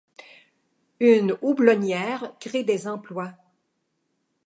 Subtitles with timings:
[0.99, 3.33] Une houblonnière crée des emplois.